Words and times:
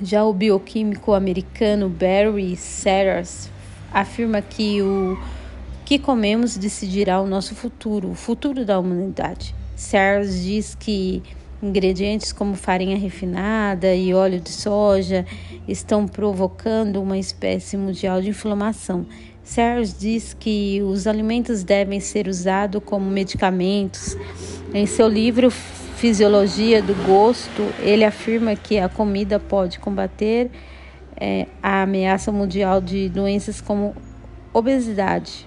Já 0.00 0.24
o 0.24 0.32
bioquímico 0.32 1.14
americano 1.14 1.88
Barry 1.88 2.54
Sanders 2.54 3.50
afirma 3.92 4.40
que 4.40 4.80
o 4.80 5.18
que 5.84 5.98
comemos 5.98 6.56
decidirá 6.56 7.20
o 7.20 7.26
nosso 7.26 7.56
futuro, 7.56 8.08
o 8.08 8.14
futuro 8.14 8.64
da 8.64 8.78
humanidade. 8.78 9.52
Sanders 9.74 10.44
diz 10.44 10.76
que 10.76 11.24
Ingredientes 11.62 12.32
como 12.32 12.54
farinha 12.54 12.96
refinada 12.96 13.94
e 13.94 14.14
óleo 14.14 14.40
de 14.40 14.50
soja 14.50 15.26
estão 15.68 16.08
provocando 16.08 17.02
uma 17.02 17.18
espécie 17.18 17.76
mundial 17.76 18.22
de 18.22 18.30
inflamação. 18.30 19.04
Serge 19.44 19.94
diz 19.98 20.34
que 20.38 20.80
os 20.82 21.06
alimentos 21.06 21.62
devem 21.62 22.00
ser 22.00 22.28
usados 22.28 22.82
como 22.84 23.10
medicamentos. 23.10 24.16
Em 24.72 24.86
seu 24.86 25.08
livro 25.08 25.50
Fisiologia 25.50 26.80
do 26.80 26.94
Gosto, 27.04 27.62
ele 27.80 28.04
afirma 28.04 28.56
que 28.56 28.78
a 28.78 28.88
comida 28.88 29.38
pode 29.38 29.78
combater 29.78 30.50
é, 31.14 31.46
a 31.62 31.82
ameaça 31.82 32.32
mundial 32.32 32.80
de 32.80 33.10
doenças 33.10 33.60
como 33.60 33.94
obesidade, 34.54 35.46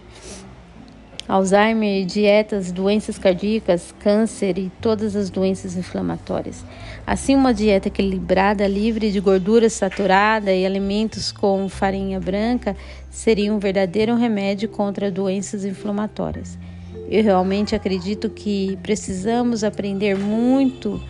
Alzheimer, 1.27 2.05
dietas, 2.05 2.71
doenças 2.71 3.17
cardíacas, 3.17 3.93
câncer 3.99 4.57
e 4.57 4.71
todas 4.81 5.15
as 5.15 5.29
doenças 5.29 5.77
inflamatórias. 5.77 6.65
Assim, 7.07 7.35
uma 7.35 7.53
dieta 7.53 7.87
equilibrada, 7.87 8.67
livre 8.67 9.11
de 9.11 9.19
gordura 9.21 9.69
saturada 9.69 10.53
e 10.53 10.65
alimentos 10.65 11.31
com 11.31 11.69
farinha 11.69 12.19
branca 12.19 12.75
seria 13.09 13.53
um 13.53 13.59
verdadeiro 13.59 14.15
remédio 14.15 14.67
contra 14.67 15.09
doenças 15.09 15.63
inflamatórias. 15.63 16.57
Eu 17.09 17.23
realmente 17.23 17.73
acredito 17.73 18.29
que 18.29 18.77
precisamos 18.83 19.63
aprender 19.63 20.17
muito 20.17 21.01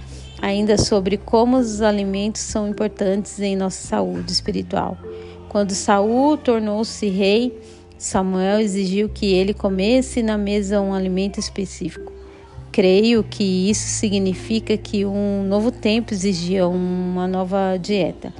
ainda 0.41 0.77
sobre 0.77 1.17
como 1.17 1.57
os 1.57 1.81
alimentos 1.81 2.41
são 2.41 2.67
importantes 2.67 3.39
em 3.39 3.55
nossa 3.55 3.87
saúde 3.87 4.31
espiritual. 4.31 4.97
Quando 5.47 5.71
Saul 5.71 6.35
tornou-se 6.35 7.07
rei, 7.07 7.57
Samuel 8.03 8.59
exigiu 8.59 9.07
que 9.07 9.33
ele 9.33 9.53
comesse 9.53 10.21
na 10.21 10.37
mesa 10.37 10.81
um 10.81 10.93
alimento 10.93 11.39
específico. 11.39 12.11
Creio 12.69 13.23
que 13.23 13.69
isso 13.69 13.87
significa 13.87 14.75
que 14.75 15.05
um 15.05 15.45
novo 15.47 15.71
tempo 15.71 16.13
exigia 16.13 16.67
uma 16.67 17.25
nova 17.29 17.77
dieta. 17.81 18.33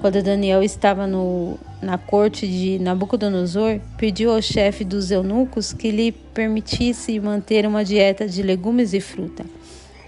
Quando 0.00 0.20
Daniel 0.24 0.60
estava 0.60 1.06
no, 1.06 1.56
na 1.80 1.96
corte 1.96 2.48
de 2.48 2.80
Nabucodonosor, 2.80 3.78
pediu 3.96 4.32
ao 4.32 4.42
chefe 4.42 4.82
dos 4.82 5.12
eunucos 5.12 5.72
que 5.72 5.92
lhe 5.92 6.10
permitisse 6.10 7.20
manter 7.20 7.64
uma 7.64 7.84
dieta 7.84 8.26
de 8.26 8.42
legumes 8.42 8.92
e 8.92 9.00
fruta. 9.00 9.46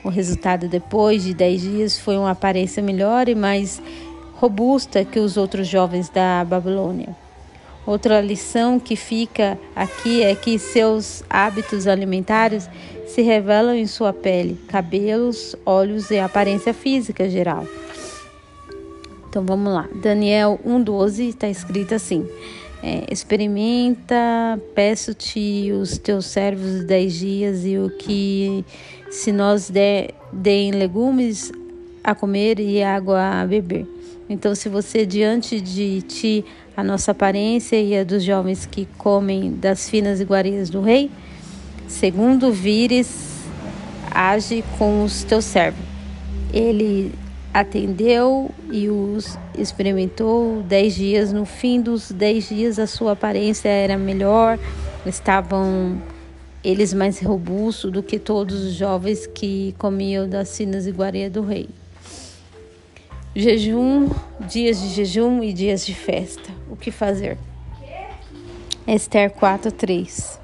O 0.03 0.08
resultado 0.08 0.66
depois 0.66 1.22
de 1.22 1.34
dez 1.34 1.62
dias 1.62 1.97
foi 1.97 2.16
uma 2.19 2.32
aparência 2.32 2.82
melhor 2.82 3.28
e 3.28 3.37
mais 3.37 3.81
robusta 4.34 5.04
que 5.04 5.20
os 5.20 5.37
outros 5.37 5.69
jovens 5.69 6.08
da 6.08 6.44
Babilônia. 6.44 7.28
Outra 7.88 8.21
lição 8.21 8.78
que 8.78 8.94
fica 8.94 9.59
aqui 9.75 10.22
é 10.22 10.34
que 10.34 10.59
seus 10.59 11.25
hábitos 11.31 11.87
alimentares 11.87 12.69
se 13.06 13.22
revelam 13.22 13.75
em 13.75 13.87
sua 13.87 14.12
pele, 14.12 14.59
cabelos, 14.69 15.56
olhos 15.65 16.10
e 16.10 16.19
aparência 16.19 16.75
física 16.75 17.31
geral. 17.31 17.66
Então 19.31 19.43
vamos 19.43 19.72
lá. 19.72 19.88
Daniel 20.03 20.60
1,12 20.66 21.31
está 21.31 21.49
escrito 21.49 21.94
assim: 21.94 22.28
é, 22.82 23.10
Experimenta, 23.10 24.60
peço-te 24.75 25.72
os 25.72 25.97
teus 25.97 26.26
servos 26.26 26.84
dez 26.84 27.15
dias 27.15 27.65
e 27.65 27.78
o 27.78 27.88
que 27.88 28.66
se 29.10 29.32
nós 29.32 29.70
der, 29.70 30.10
deem 30.31 30.72
legumes 30.72 31.50
a 32.05 32.15
comer 32.15 32.60
e 32.60 32.82
água 32.82 33.41
a 33.41 33.47
beber. 33.47 33.87
Então, 34.28 34.55
se 34.55 34.69
você 34.69 35.06
diante 35.06 35.59
de 35.59 36.03
ti 36.03 36.44
a 36.78 36.84
nossa 36.84 37.11
aparência 37.11 37.75
e 37.75 37.99
a 37.99 38.05
dos 38.05 38.22
jovens 38.22 38.65
que 38.65 38.87
comem 38.97 39.50
das 39.50 39.91
finas 39.91 40.21
iguarias 40.21 40.71
do 40.71 40.81
rei, 40.81 41.11
segundo 41.89 42.53
vires, 42.53 43.43
age 44.12 44.62
com 44.78 45.03
os 45.03 45.25
teus 45.25 45.44
servos. 45.44 45.84
Ele 46.55 47.12
atendeu 47.53 48.53
e 48.71 48.88
os 48.88 49.37
experimentou 49.59 50.62
dez 50.69 50.94
dias. 50.94 51.33
No 51.33 51.44
fim 51.44 51.81
dos 51.81 52.12
dez 52.12 52.49
dias, 52.49 52.78
a 52.78 52.87
sua 52.87 53.11
aparência 53.15 53.69
era 53.69 53.99
melhor, 53.99 54.56
estavam 55.05 56.00
eles 56.62 56.94
mais 56.94 57.21
robustos 57.21 57.91
do 57.91 58.05
que 58.05 58.21
todos 58.21 58.62
os 58.62 58.75
jovens 58.75 59.27
que 59.27 59.75
comiam 59.78 60.28
das 60.28 60.56
finas 60.56 60.87
iguarias 60.87 61.33
do 61.33 61.43
rei. 61.43 61.69
Jejum, 63.41 64.09
dias 64.49 64.82
de 64.82 64.88
jejum 64.88 65.44
e 65.44 65.53
dias 65.53 65.87
de 65.87 65.94
festa. 65.94 66.50
O 66.69 66.75
que 66.75 66.91
fazer? 66.91 67.38
Esther 68.84 69.31
4:3. 69.31 70.40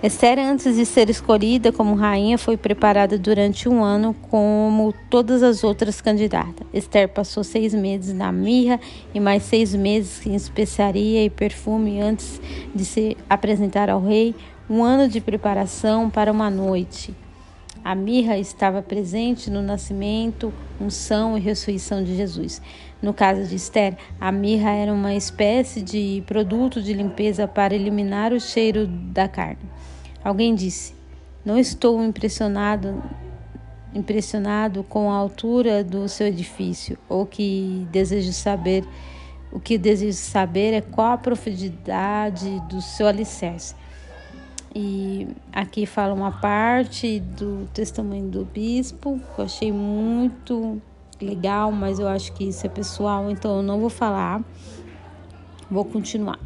Esther, 0.00 0.38
antes 0.38 0.76
de 0.76 0.86
ser 0.86 1.10
escolhida 1.10 1.72
como 1.72 1.96
rainha, 1.96 2.38
foi 2.38 2.56
preparada 2.56 3.18
durante 3.18 3.68
um 3.68 3.82
ano 3.82 4.14
como 4.30 4.94
todas 5.10 5.42
as 5.42 5.64
outras 5.64 6.00
candidatas. 6.00 6.64
Esther 6.72 7.08
passou 7.08 7.42
seis 7.42 7.74
meses 7.74 8.14
na 8.14 8.30
mirra 8.30 8.78
e 9.12 9.18
mais 9.18 9.42
seis 9.42 9.74
meses 9.74 10.24
em 10.24 10.36
especiaria 10.36 11.24
e 11.24 11.28
perfume 11.28 12.00
antes 12.00 12.40
de 12.72 12.84
se 12.84 13.16
apresentar 13.28 13.90
ao 13.90 14.00
rei. 14.00 14.32
Um 14.70 14.84
ano 14.84 15.08
de 15.08 15.20
preparação 15.20 16.08
para 16.08 16.30
uma 16.30 16.48
noite. 16.50 17.12
A 17.86 17.94
mirra 17.94 18.36
estava 18.36 18.82
presente 18.82 19.48
no 19.48 19.62
nascimento, 19.62 20.52
unção 20.80 21.38
e 21.38 21.40
ressurreição 21.40 22.02
de 22.02 22.16
Jesus. 22.16 22.60
No 23.00 23.14
caso 23.14 23.44
de 23.48 23.54
Esther, 23.54 23.96
a 24.20 24.32
mirra 24.32 24.70
era 24.72 24.92
uma 24.92 25.14
espécie 25.14 25.80
de 25.80 26.20
produto 26.26 26.82
de 26.82 26.92
limpeza 26.92 27.46
para 27.46 27.76
eliminar 27.76 28.32
o 28.32 28.40
cheiro 28.40 28.88
da 28.88 29.28
carne. 29.28 29.70
Alguém 30.24 30.52
disse: 30.52 30.96
Não 31.44 31.56
estou 31.56 32.02
impressionado 32.02 33.00
impressionado 33.94 34.82
com 34.82 35.08
a 35.08 35.14
altura 35.14 35.84
do 35.84 36.08
seu 36.08 36.26
edifício, 36.26 36.98
ou 37.08 37.24
que 37.24 37.86
desejo 37.92 38.32
saber, 38.32 38.84
o 39.52 39.60
que 39.60 39.78
desejo 39.78 40.18
saber 40.18 40.74
é 40.74 40.80
qual 40.80 41.12
a 41.12 41.18
profundidade 41.18 42.58
do 42.68 42.82
seu 42.82 43.06
alicerce. 43.06 43.76
E 44.78 45.26
aqui 45.54 45.86
fala 45.86 46.12
uma 46.12 46.30
parte 46.30 47.18
do 47.18 47.66
testemunho 47.72 48.28
do 48.28 48.44
bispo, 48.44 49.18
que 49.34 49.40
eu 49.40 49.44
achei 49.46 49.72
muito 49.72 50.82
legal, 51.18 51.72
mas 51.72 51.98
eu 51.98 52.06
acho 52.06 52.30
que 52.34 52.44
isso 52.44 52.66
é 52.66 52.68
pessoal, 52.68 53.30
então 53.30 53.56
eu 53.56 53.62
não 53.62 53.80
vou 53.80 53.88
falar. 53.88 54.44
Vou 55.70 55.82
continuar. 55.82 56.38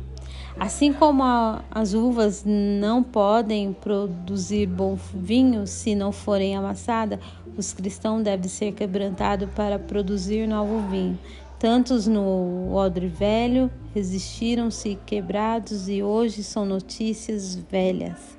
Assim 0.61 0.93
como 0.93 1.25
a, 1.25 1.65
as 1.73 1.93
uvas 1.93 2.44
não 2.47 3.03
podem 3.03 3.73
produzir 3.73 4.67
bom 4.67 4.97
vinho 5.12 5.67
se 5.67 5.97
não 5.97 6.12
forem 6.12 6.55
amassadas, 6.55 7.19
os 7.56 7.73
cristãos 7.73 8.23
devem 8.23 8.49
ser 8.49 8.71
quebrantados 8.71 9.50
para 9.56 9.76
produzir 9.76 10.47
novo 10.47 10.88
vinho. 10.88 11.19
Tantos 11.61 12.07
no 12.07 12.73
odre 12.73 13.07
velho 13.07 13.71
resistiram-se 13.95 14.99
quebrados 15.05 15.91
e 15.91 16.03
hoje 16.03 16.43
são 16.43 16.65
notícias 16.65 17.55
velhas. 17.55 18.39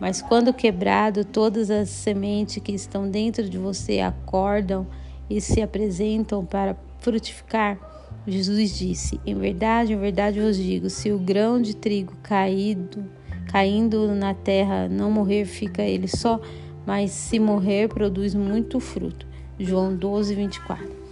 Mas 0.00 0.20
quando 0.20 0.52
quebrado, 0.52 1.24
todas 1.24 1.70
as 1.70 1.88
sementes 1.88 2.60
que 2.60 2.72
estão 2.72 3.08
dentro 3.08 3.48
de 3.48 3.56
você 3.56 4.00
acordam 4.00 4.84
e 5.30 5.40
se 5.40 5.62
apresentam 5.62 6.44
para 6.44 6.76
frutificar. 6.98 7.78
Jesus 8.26 8.76
disse: 8.76 9.20
Em 9.24 9.36
verdade, 9.36 9.92
em 9.92 9.98
verdade 9.98 10.40
vos 10.40 10.56
digo, 10.56 10.90
se 10.90 11.12
o 11.12 11.20
grão 11.20 11.62
de 11.62 11.76
trigo 11.76 12.14
caído, 12.20 13.04
caindo 13.46 14.08
na 14.08 14.34
terra 14.34 14.88
não 14.88 15.08
morrer, 15.08 15.44
fica 15.44 15.82
ele 15.82 16.08
só, 16.08 16.40
mas 16.84 17.12
se 17.12 17.38
morrer, 17.38 17.86
produz 17.88 18.34
muito 18.34 18.80
fruto. 18.80 19.24
João 19.56 19.94
12, 19.94 20.34
24. 20.34 21.05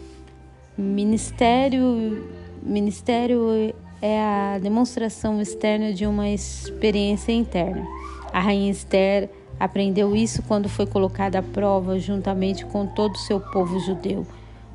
Ministério, 0.76 2.28
ministério 2.60 3.72
é 4.02 4.20
a 4.20 4.58
demonstração 4.58 5.40
externa 5.40 5.92
de 5.92 6.04
uma 6.04 6.28
experiência 6.28 7.30
interna. 7.30 7.86
A 8.32 8.40
rainha 8.40 8.72
Esther 8.72 9.30
aprendeu 9.60 10.16
isso 10.16 10.42
quando 10.42 10.68
foi 10.68 10.84
colocada 10.84 11.38
à 11.38 11.42
prova 11.42 11.96
juntamente 12.00 12.66
com 12.66 12.88
todo 12.88 13.14
o 13.14 13.18
seu 13.18 13.38
povo 13.38 13.78
judeu. 13.78 14.26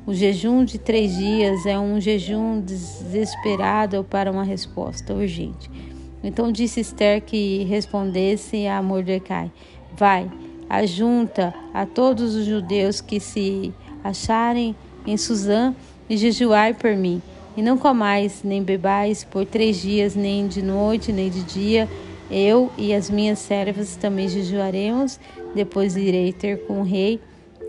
O 0.06 0.14
jejum 0.14 0.64
de 0.64 0.78
três 0.78 1.14
dias 1.14 1.66
é 1.66 1.78
um 1.78 2.00
jejum 2.00 2.62
desesperado 2.62 4.02
para 4.02 4.32
uma 4.32 4.42
resposta 4.42 5.12
urgente. 5.12 5.70
Então 6.24 6.50
disse 6.50 6.80
Esther 6.80 7.20
que 7.20 7.64
respondesse 7.64 8.66
a 8.66 8.82
Mordecai: 8.82 9.52
Vai, 9.94 10.30
ajunta 10.66 11.52
a 11.74 11.84
todos 11.84 12.34
os 12.34 12.46
judeus 12.46 13.02
que 13.02 13.20
se 13.20 13.74
acharem 14.02 14.74
em 15.06 15.16
Suzã 15.16 15.74
e 16.10 16.16
jejuai 16.16 16.74
por 16.74 16.96
mim. 16.96 17.22
E 17.56 17.62
não 17.62 17.78
comais 17.78 18.40
nem 18.42 18.62
bebais 18.62 19.22
por 19.22 19.46
três 19.46 19.80
dias, 19.80 20.16
nem 20.16 20.48
de 20.48 20.60
noite, 20.60 21.12
nem 21.12 21.30
de 21.30 21.42
dia. 21.44 21.88
Eu 22.28 22.70
e 22.76 22.92
as 22.92 23.08
minhas 23.08 23.38
servas 23.38 23.94
também 23.96 24.28
jejuaremos. 24.28 25.20
Depois 25.54 25.96
irei 25.96 26.32
ter 26.32 26.66
com 26.66 26.80
o 26.80 26.84
rei, 26.84 27.20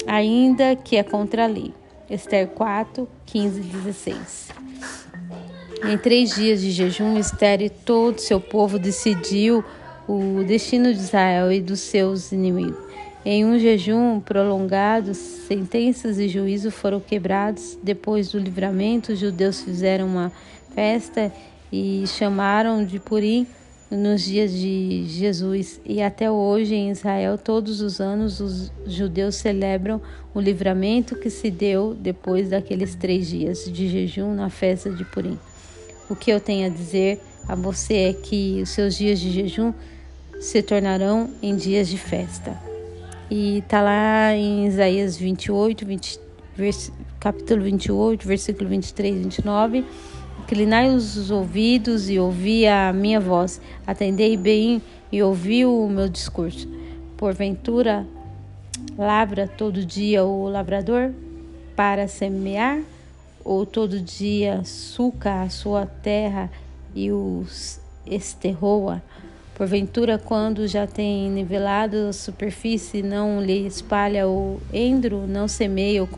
ainda 0.07 0.75
que 0.75 0.97
é 0.97 1.03
contra 1.03 1.43
a 1.43 1.47
lei. 1.47 1.73
Esther 2.09 2.47
4, 2.47 3.07
15 3.25 3.59
e 3.59 3.63
16. 3.63 4.49
Em 5.83 5.97
três 5.97 6.35
dias 6.35 6.61
de 6.61 6.71
jejum, 6.71 7.17
Esther 7.17 7.61
e 7.61 7.69
todo 7.69 8.19
seu 8.19 8.39
povo 8.39 8.77
decidiu 8.77 9.63
o 10.07 10.43
destino 10.43 10.93
de 10.93 10.99
Israel 10.99 11.51
e 11.51 11.59
dos 11.61 11.79
seus 11.79 12.31
inimigos. 12.31 12.80
Em 13.23 13.45
um 13.45 13.59
jejum 13.59 14.19
prolongado, 14.19 15.13
sentenças 15.13 16.17
e 16.17 16.27
juízo 16.27 16.71
foram 16.71 16.99
quebrados. 16.99 17.77
Depois 17.83 18.31
do 18.31 18.39
livramento, 18.39 19.11
os 19.11 19.19
judeus 19.19 19.61
fizeram 19.61 20.07
uma 20.07 20.31
festa 20.73 21.31
e 21.71 22.03
chamaram 22.07 22.83
de 22.83 22.99
Purim 22.99 23.45
nos 23.91 24.23
dias 24.23 24.51
de 24.51 25.05
Jesus 25.05 25.79
e 25.85 26.01
até 26.01 26.31
hoje 26.31 26.73
em 26.73 26.89
Israel, 26.89 27.37
todos 27.37 27.81
os 27.81 27.99
anos, 27.99 28.39
os 28.39 28.71
judeus 28.87 29.35
celebram 29.35 30.01
o 30.33 30.39
livramento 30.39 31.15
que 31.15 31.29
se 31.29 31.51
deu 31.51 31.93
depois 31.93 32.49
daqueles 32.49 32.95
três 32.95 33.27
dias 33.27 33.65
de 33.65 33.87
jejum 33.87 34.33
na 34.33 34.49
festa 34.49 34.89
de 34.89 35.03
Purim. 35.05 35.37
O 36.09 36.15
que 36.15 36.31
eu 36.31 36.39
tenho 36.39 36.65
a 36.65 36.69
dizer 36.69 37.19
a 37.47 37.53
você 37.53 37.95
é 37.95 38.13
que 38.13 38.61
os 38.63 38.69
seus 38.69 38.95
dias 38.95 39.19
de 39.19 39.29
jejum 39.29 39.73
se 40.39 40.63
tornarão 40.63 41.29
em 41.41 41.55
dias 41.55 41.87
de 41.87 41.97
festa. 41.97 42.70
E 43.33 43.59
está 43.59 43.81
lá 43.81 44.35
em 44.35 44.67
Isaías 44.67 45.15
28, 45.15 45.85
20, 45.85 46.19
vers, 46.53 46.91
capítulo 47.17 47.61
28, 47.61 48.27
versículo 48.27 48.69
23 48.69 49.15
e 49.15 49.19
29 49.19 49.85
Inclinai 50.43 50.93
os 50.93 51.31
ouvidos 51.31 52.09
e 52.09 52.19
ouvi 52.19 52.67
a 52.67 52.91
minha 52.91 53.21
voz. 53.21 53.61
Atendei 53.87 54.35
bem 54.35 54.81
e 55.09 55.23
ouvi 55.23 55.65
o 55.65 55.87
meu 55.87 56.09
discurso. 56.09 56.67
Porventura, 57.15 58.05
lavra 58.97 59.47
todo 59.47 59.85
dia 59.85 60.25
o 60.25 60.49
lavrador 60.49 61.13
para 61.73 62.09
semear? 62.09 62.81
Ou 63.45 63.65
todo 63.65 64.01
dia 64.01 64.61
suca 64.65 65.43
a 65.43 65.49
sua 65.49 65.85
terra 65.85 66.51
e 66.93 67.13
os 67.13 67.79
esterroa? 68.05 69.01
Porventura, 69.61 70.17
quando 70.17 70.67
já 70.67 70.87
tem 70.87 71.29
nivelado 71.29 72.07
a 72.09 72.13
superfície, 72.13 73.03
não 73.03 73.39
lhe 73.39 73.67
espalha 73.67 74.27
o 74.27 74.59
endro, 74.73 75.27
não 75.27 75.47
semeia 75.47 76.03
o 76.03 76.09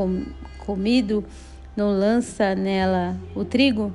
comido, 0.59 1.25
não 1.75 1.91
lança 1.91 2.55
nela 2.55 3.17
o 3.35 3.43
trigo? 3.43 3.91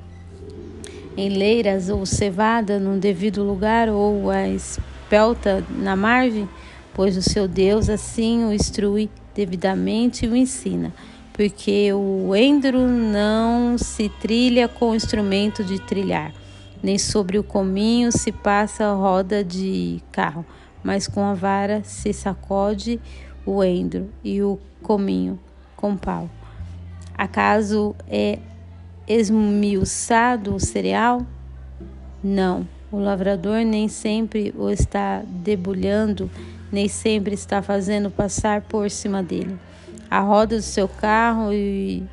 em 1.17 1.29
leiras 1.29 1.89
ou 1.89 2.05
cevada 2.05 2.79
no 2.79 2.99
devido 2.99 3.43
lugar 3.43 3.89
ou 3.89 4.29
a 4.29 4.47
espelta 4.47 5.65
na 5.67 5.95
margem, 5.95 6.47
pois 6.93 7.17
o 7.17 7.21
seu 7.23 7.47
Deus 7.47 7.89
assim 7.89 8.45
o 8.45 8.53
instrui 8.53 9.09
devidamente 9.33 10.27
e 10.27 10.29
o 10.29 10.35
ensina, 10.35 10.93
porque 11.33 11.91
o 11.91 12.35
endro 12.35 12.87
não 12.87 13.79
se 13.79 14.09
trilha 14.09 14.67
com 14.67 14.93
instrumento 14.93 15.63
de 15.63 15.79
trilhar, 15.79 16.31
nem 16.81 16.97
sobre 16.97 17.37
o 17.37 17.43
cominho 17.43 18.11
se 18.11 18.31
passa 18.31 18.93
roda 18.93 19.43
de 19.43 20.01
carro, 20.11 20.45
mas 20.83 21.07
com 21.07 21.23
a 21.23 21.33
vara 21.33 21.83
se 21.83 22.13
sacode 22.13 22.99
o 23.45 23.63
endro 23.63 24.09
e 24.23 24.41
o 24.41 24.59
cominho 24.81 25.39
com 25.75 25.95
pau. 25.97 26.29
Acaso 27.17 27.95
é 28.07 28.39
esmiuçado 29.07 30.55
o 30.55 30.59
cereal? 30.59 31.25
Não, 32.23 32.67
o 32.91 32.97
lavrador 32.97 33.65
nem 33.65 33.87
sempre 33.87 34.53
o 34.57 34.69
está 34.69 35.21
debulhando, 35.25 36.29
nem 36.71 36.87
sempre 36.87 37.33
está 37.33 37.61
fazendo 37.61 38.09
passar 38.09 38.61
por 38.61 38.89
cima 38.89 39.21
dele. 39.21 39.57
A 40.09 40.21
roda 40.21 40.55
do 40.55 40.61
seu 40.61 40.87
carro 40.87 41.51
e, 41.51 42.03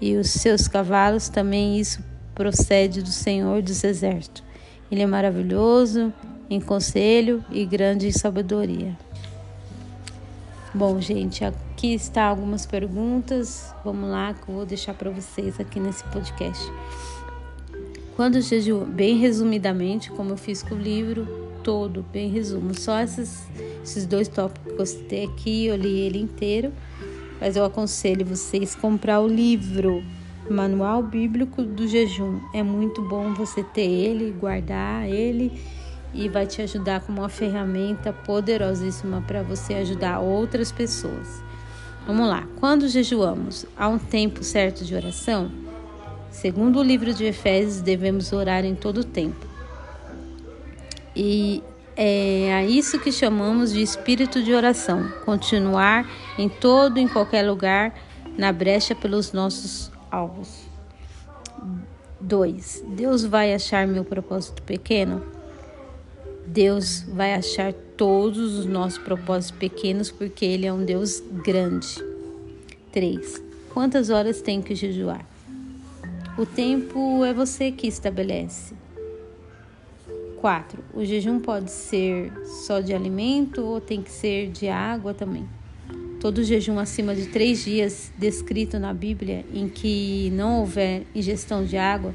e 0.00 0.16
os 0.16 0.30
seus 0.30 0.68
cavalos 0.68 1.28
também 1.28 1.78
isso 1.78 2.02
procede 2.36 3.02
do 3.02 3.10
Senhor 3.10 3.62
dos 3.62 3.82
Exércitos. 3.82 4.44
Ele 4.92 5.02
é 5.02 5.06
maravilhoso 5.06 6.12
em 6.48 6.60
conselho 6.60 7.42
e 7.50 7.64
grande 7.64 8.06
em 8.06 8.12
sabedoria. 8.12 8.96
Bom, 10.72 11.00
gente, 11.00 11.42
aqui 11.42 11.94
está 11.94 12.24
algumas 12.24 12.66
perguntas. 12.66 13.74
Vamos 13.82 14.10
lá, 14.10 14.34
que 14.34 14.48
eu 14.48 14.54
vou 14.54 14.66
deixar 14.66 14.92
para 14.92 15.10
vocês 15.10 15.58
aqui 15.58 15.80
nesse 15.80 16.04
podcast. 16.04 16.70
Quando 18.14 18.40
jejuo, 18.40 18.84
bem 18.84 19.16
resumidamente, 19.16 20.10
como 20.10 20.30
eu 20.30 20.36
fiz 20.36 20.62
com 20.62 20.74
o 20.74 20.78
livro 20.78 21.26
todo, 21.64 22.04
bem 22.12 22.30
resumo, 22.30 22.74
só 22.78 23.00
esses, 23.00 23.44
esses 23.82 24.06
dois 24.06 24.28
tópicos 24.28 24.72
que 24.74 24.80
eu 24.80 24.86
citei 24.86 25.24
aqui, 25.24 25.66
eu 25.66 25.76
li 25.76 26.00
ele 26.00 26.20
inteiro, 26.20 26.72
mas 27.40 27.56
eu 27.56 27.64
aconselho 27.64 28.24
vocês 28.24 28.74
comprar 28.74 29.20
o 29.20 29.26
livro 29.26 30.04
Manual 30.50 31.02
Bíblico 31.02 31.62
do 31.62 31.86
Jejum. 31.88 32.40
É 32.54 32.62
muito 32.62 33.02
bom 33.02 33.34
você 33.34 33.62
ter 33.62 33.88
ele, 33.88 34.30
guardar 34.30 35.08
ele 35.08 35.60
e 36.14 36.28
vai 36.28 36.46
te 36.46 36.62
ajudar 36.62 37.00
como 37.00 37.20
uma 37.20 37.28
ferramenta 37.28 38.12
poderosíssima 38.12 39.22
para 39.26 39.42
você 39.42 39.74
ajudar 39.74 40.20
outras 40.20 40.72
pessoas. 40.72 41.42
Vamos 42.06 42.28
lá. 42.28 42.46
Quando 42.60 42.88
jejuamos, 42.88 43.66
há 43.76 43.88
um 43.88 43.98
tempo 43.98 44.44
certo 44.44 44.84
de 44.84 44.94
oração? 44.94 45.50
Segundo 46.30 46.78
o 46.78 46.82
livro 46.82 47.12
de 47.12 47.24
Efésios, 47.24 47.80
devemos 47.80 48.32
orar 48.32 48.64
em 48.64 48.74
todo 48.74 48.98
o 48.98 49.04
tempo. 49.04 49.46
E 51.14 51.62
é 51.96 52.54
a 52.54 52.64
isso 52.64 53.00
que 53.00 53.10
chamamos 53.10 53.72
de 53.72 53.82
espírito 53.82 54.42
de 54.42 54.52
oração. 54.52 55.10
Continuar 55.24 56.06
em 56.38 56.48
todo, 56.48 56.98
em 56.98 57.08
qualquer 57.08 57.42
lugar, 57.42 57.94
na 58.36 58.52
brecha 58.52 58.94
pelos 58.94 59.32
nossos 59.32 59.90
alvos. 60.16 60.66
2. 62.20 62.84
Deus 62.88 63.24
vai 63.24 63.52
achar 63.54 63.86
meu 63.86 64.04
propósito 64.04 64.62
pequeno? 64.62 65.22
Deus 66.46 67.02
vai 67.02 67.34
achar 67.34 67.72
todos 67.96 68.58
os 68.58 68.66
nossos 68.66 68.98
propósitos 68.98 69.58
pequenos 69.58 70.10
porque 70.10 70.44
Ele 70.44 70.66
é 70.66 70.72
um 70.72 70.84
Deus 70.84 71.22
grande. 71.44 72.02
3. 72.92 73.42
Quantas 73.74 74.08
horas 74.08 74.40
tem 74.40 74.62
que 74.62 74.74
jejuar? 74.74 75.26
O 76.38 76.46
tempo 76.46 77.24
é 77.24 77.34
você 77.34 77.70
que 77.70 77.86
estabelece. 77.86 78.74
4. 80.40 80.82
O 80.94 81.04
jejum 81.04 81.40
pode 81.40 81.70
ser 81.70 82.32
só 82.66 82.80
de 82.80 82.94
alimento 82.94 83.62
ou 83.62 83.80
tem 83.80 84.00
que 84.00 84.10
ser 84.10 84.50
de 84.50 84.68
água 84.68 85.12
também. 85.12 85.46
Todo 86.20 86.42
jejum 86.42 86.78
acima 86.78 87.14
de 87.14 87.26
três 87.26 87.64
dias 87.64 88.10
descrito 88.18 88.78
na 88.78 88.94
Bíblia 88.94 89.44
em 89.52 89.68
que 89.68 90.30
não 90.32 90.60
houver 90.60 91.02
ingestão 91.14 91.64
de 91.64 91.76
água 91.76 92.14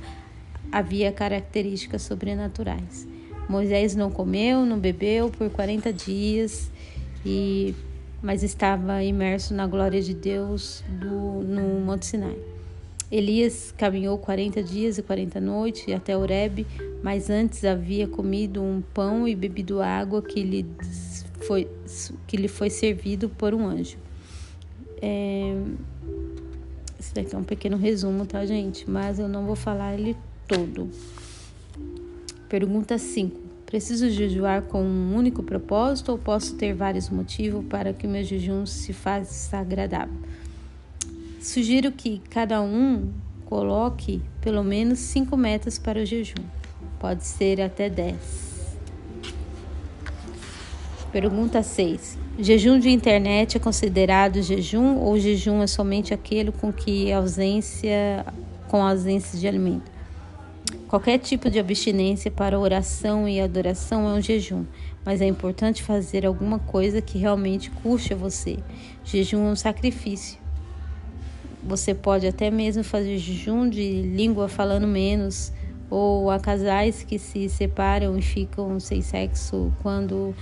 havia 0.71 1.11
características 1.11 2.01
sobrenaturais. 2.01 3.07
Moisés 3.47 3.95
não 3.95 4.09
comeu, 4.09 4.65
não 4.65 4.79
bebeu 4.79 5.29
por 5.29 5.49
40 5.49 5.91
dias, 5.91 6.71
e, 7.25 7.75
mas 8.21 8.43
estava 8.43 9.03
imerso 9.03 9.53
na 9.53 9.67
glória 9.67 10.01
de 10.01 10.13
Deus 10.13 10.83
do, 10.87 11.43
no 11.43 11.81
Monte 11.81 12.05
Sinai. 12.05 12.37
Elias 13.11 13.73
caminhou 13.77 14.17
40 14.17 14.63
dias 14.63 14.97
e 14.97 15.03
40 15.03 15.41
noites 15.41 15.93
até 15.93 16.15
Horebe, 16.15 16.65
mas 17.03 17.29
antes 17.29 17.65
havia 17.65 18.07
comido 18.07 18.63
um 18.63 18.81
pão 18.93 19.27
e 19.27 19.35
bebido 19.35 19.81
água 19.81 20.21
que 20.21 20.41
lhe 20.41 20.63
foi, 21.41 21.67
que 22.27 22.37
lhe 22.37 22.47
foi 22.47 22.69
servido 22.69 23.29
por 23.29 23.53
um 23.53 23.67
anjo. 23.67 23.97
É, 25.01 25.55
esse 26.99 27.13
daqui 27.13 27.35
é 27.35 27.37
um 27.37 27.43
pequeno 27.43 27.77
resumo, 27.77 28.25
tá, 28.25 28.45
gente? 28.45 28.89
Mas 28.89 29.19
eu 29.19 29.27
não 29.27 29.45
vou 29.45 29.55
falar 29.55 29.93
ele 29.93 30.15
todo. 30.47 30.89
Pergunta 32.47 32.97
5. 32.97 33.39
Preciso 33.65 34.09
jejuar 34.09 34.63
com 34.63 34.83
um 34.83 35.15
único 35.15 35.41
propósito 35.41 36.11
ou 36.11 36.17
posso 36.17 36.55
ter 36.55 36.73
vários 36.73 37.09
motivos 37.09 37.65
para 37.65 37.93
que 37.93 38.05
meu 38.05 38.23
jejum 38.23 38.65
se 38.65 38.91
faça 38.91 39.57
agradável? 39.57 40.13
Sugiro 41.39 41.91
que 41.91 42.21
cada 42.29 42.61
um 42.61 43.09
coloque 43.45 44.21
pelo 44.41 44.63
menos 44.63 44.99
cinco 44.99 45.35
metas 45.37 45.79
para 45.79 46.01
o 46.01 46.05
jejum. 46.05 46.43
Pode 46.99 47.25
ser 47.25 47.61
até 47.61 47.89
10. 47.89 48.50
Pergunta 51.11 51.61
6. 51.61 52.17
Jejum 52.39 52.79
de 52.79 52.89
internet 52.89 53.57
é 53.57 53.59
considerado 53.59 54.41
jejum 54.41 54.95
ou 54.95 55.19
jejum 55.19 55.61
é 55.61 55.67
somente 55.67 56.13
aquele 56.13 56.53
com 56.53 56.71
que 56.71 57.11
ausência 57.11 58.25
com 58.69 58.81
ausência 58.81 59.37
de 59.37 59.45
alimento? 59.45 59.91
Qualquer 60.87 61.19
tipo 61.19 61.49
de 61.49 61.59
abstinência 61.59 62.31
para 62.31 62.57
oração 62.57 63.27
e 63.27 63.41
adoração 63.41 64.07
é 64.07 64.13
um 64.13 64.21
jejum, 64.21 64.63
mas 65.03 65.19
é 65.19 65.25
importante 65.25 65.83
fazer 65.83 66.25
alguma 66.25 66.59
coisa 66.59 67.01
que 67.01 67.17
realmente 67.17 67.69
custe 67.69 68.13
a 68.13 68.15
você. 68.15 68.59
Jejum 69.03 69.49
é 69.49 69.51
um 69.51 69.55
sacrifício. 69.55 70.39
Você 71.61 71.93
pode 71.93 72.25
até 72.25 72.49
mesmo 72.49 72.85
fazer 72.85 73.17
jejum 73.17 73.69
de 73.69 74.01
língua 74.01 74.47
falando 74.47 74.87
menos, 74.87 75.51
ou 75.89 76.31
há 76.31 76.39
casais 76.39 77.03
que 77.03 77.19
se 77.19 77.49
separam 77.49 78.17
e 78.17 78.21
ficam 78.21 78.79
sem 78.79 79.01
sexo 79.01 79.73
quando, 79.81 80.33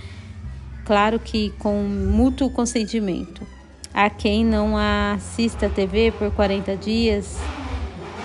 claro 0.90 1.20
que 1.20 1.50
com 1.50 1.84
mútuo 1.84 2.50
consentimento. 2.50 3.46
Há 3.94 4.10
quem 4.10 4.44
não 4.44 4.76
assista 4.76 5.66
a 5.66 5.70
TV 5.70 6.10
por 6.10 6.32
40 6.32 6.76
dias, 6.76 7.38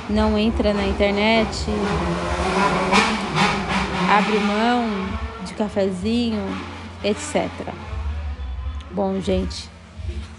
não 0.10 0.36
entra 0.36 0.74
na 0.74 0.84
internet, 0.88 1.63
abre 4.10 4.39
mão 4.39 4.84
de 5.45 5.53
cafezinho, 5.53 6.41
etc. 7.03 7.51
Bom, 8.89 9.22
gente, 9.22 9.69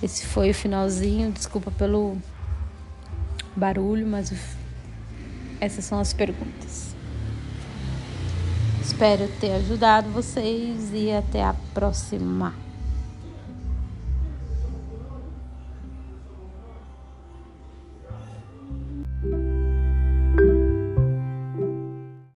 esse 0.02 0.26
foi 0.26 0.50
o 0.50 0.54
finalzinho. 0.54 1.30
Desculpa 1.30 1.70
pelo 1.70 2.18
barulho, 3.54 4.04
mas 4.04 4.34
essas 5.60 5.84
são 5.84 6.00
as 6.00 6.12
perguntas. 6.12 6.95
Espero 8.86 9.28
ter 9.40 9.50
ajudado 9.50 10.08
vocês 10.10 10.92
e 10.94 11.10
até 11.10 11.42
a 11.42 11.56
próxima. 11.74 12.65